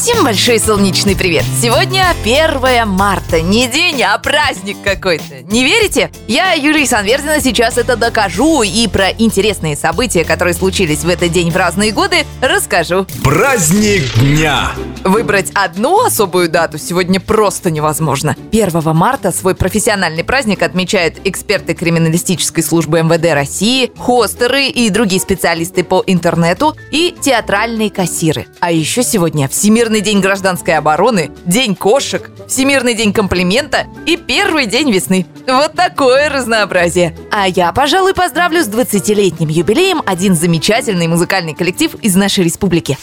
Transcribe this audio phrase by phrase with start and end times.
[0.00, 1.44] Всем большой солнечный привет!
[1.60, 3.42] Сегодня 1 марта.
[3.42, 5.42] Не день, а праздник какой-то.
[5.42, 6.10] Не верите?
[6.26, 11.50] Я, Юлия Санвердина, сейчас это докажу и про интересные события, которые случились в этот день
[11.50, 13.06] в разные годы, расскажу.
[13.22, 14.70] Праздник дня!
[15.04, 18.36] Выбрать одну особую дату сегодня просто невозможно.
[18.52, 25.84] 1 марта свой профессиональный праздник отмечают эксперты криминалистической службы МВД России, хостеры и другие специалисты
[25.84, 28.46] по интернету и театральные кассиры.
[28.60, 34.92] А еще сегодня Всемирный день гражданской обороны, День кошек, Всемирный день комплимента и первый день
[34.92, 35.26] весны.
[35.48, 37.16] Вот такое разнообразие.
[37.32, 42.96] А я, пожалуй, поздравлю с 20-летним юбилеем один замечательный музыкальный коллектив из нашей республики.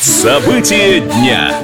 [0.00, 1.54] События дня.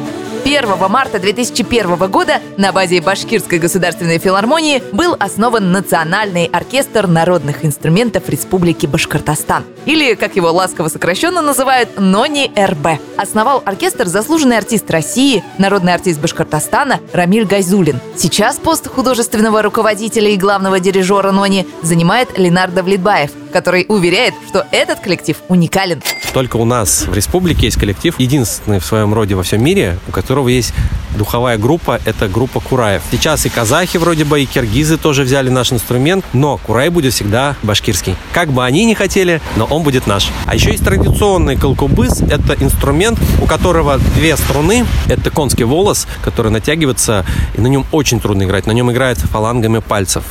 [0.44, 8.28] 1 марта 2001 года на базе Башкирской государственной филармонии был основан Национальный оркестр народных инструментов
[8.28, 9.64] Республики Башкортостан.
[9.86, 13.00] Или, как его ласково сокращенно называют, НОНИ РБ.
[13.16, 18.00] Основал оркестр заслуженный артист России, народный артист Башкортостана Рамиль Гайзулин.
[18.16, 25.00] Сейчас пост художественного руководителя и главного дирижера НОНИ занимает Ленардо Влетбаев, который уверяет, что этот
[25.00, 26.02] коллектив уникален.
[26.32, 30.12] Только у нас в республике есть коллектив, единственный в своем роде во всем мире, у
[30.12, 30.72] которого есть
[31.16, 33.02] духовая группа, это группа Кураев.
[33.10, 37.56] Сейчас и казахи вроде бы, и киргизы тоже взяли наш инструмент, но Курай будет всегда
[37.62, 38.14] башкирский.
[38.32, 40.30] Как бы они ни хотели, но он будет наш.
[40.46, 46.52] А еще есть традиционный колкубыс, это инструмент, у которого две струны, это конский волос, который
[46.52, 47.24] натягивается,
[47.56, 50.24] и на нем очень трудно играть, на нем играют фалангами пальцев.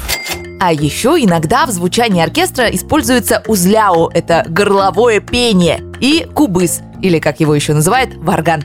[0.59, 7.39] А еще иногда в звучании оркестра используется узляо, это горловое пение, и кубыс, или как
[7.39, 8.63] его еще называют, варган.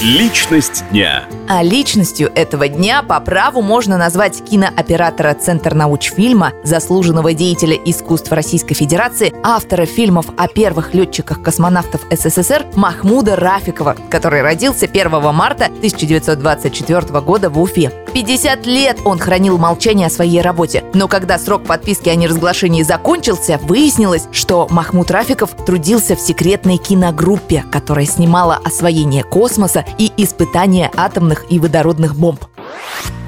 [0.00, 1.24] Личность дня.
[1.48, 8.74] А личностью этого дня по праву можно назвать кинооператора Центр научфильма, заслуженного деятеля искусств Российской
[8.74, 17.50] Федерации, автора фильмов о первых летчиках-космонавтов СССР Махмуда Рафикова, который родился 1 марта 1924 года
[17.50, 17.90] в Уфе.
[18.14, 23.58] 50 лет он хранил молчание о своей работе, но когда срок подписки о неразглашении закончился,
[23.62, 31.46] выяснилось, что Махмуд Рафиков трудился в секретной киногруппе, которая снимала освоение космоса и испытания атомных
[31.50, 32.44] и водородных бомб.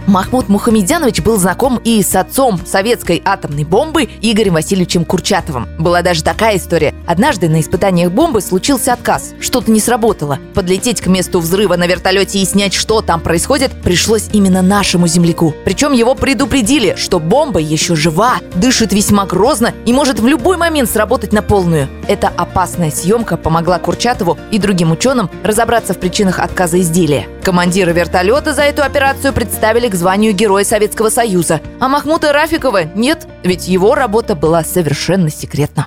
[0.07, 5.67] Махмуд Мухамедянович был знаком и с отцом советской атомной бомбы Игорем Васильевичем Курчатовым.
[5.79, 6.95] Была даже такая история.
[7.07, 9.35] Однажды на испытаниях бомбы случился отказ.
[9.41, 10.39] Что-то не сработало.
[10.55, 15.55] Подлететь к месту взрыва на вертолете и снять, что там происходит, пришлось именно нашему земляку.
[15.65, 20.91] Причем его предупредили, что бомба еще жива, дышит весьма грозно и может в любой момент
[20.91, 21.89] сработать на полную.
[22.09, 27.27] Эта опасная съемка помогла Курчатову и другим ученым разобраться в причинах отказа изделия.
[27.43, 31.61] Командира вертолета за эту операцию представили к званию Героя Советского Союза.
[31.81, 35.87] А Махмута Рафикова нет, ведь его работа была совершенно секретна.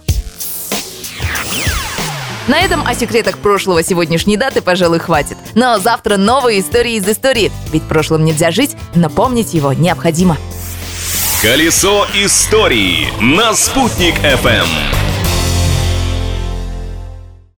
[2.47, 5.37] На этом о секретах прошлого сегодняшней даты, пожалуй, хватит.
[5.53, 7.51] Но завтра новые истории из истории.
[7.71, 10.37] Ведь прошлым нельзя жить, но помнить его необходимо.
[11.41, 15.06] Колесо истории на «Спутник FM.